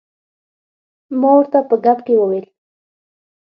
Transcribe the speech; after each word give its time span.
ما 1.19 1.29
ورته 1.37 1.59
په 1.69 1.75
ګپ 1.83 1.99
کې 2.05 2.13
وویل. 2.17 2.45